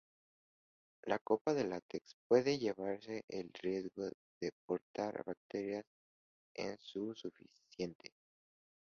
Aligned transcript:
Las 1.03 1.19
copas 1.29 1.55
de 1.55 1.63
látex 1.65 2.15
pueden 2.27 2.57
conllevar 2.57 2.99
el 3.29 3.51
riesgo 3.53 4.09
de 4.39 4.51
portar 4.65 5.23
bacterias 5.23 5.85
en 6.55 6.75
su 6.79 7.13
superficie. 7.13 8.11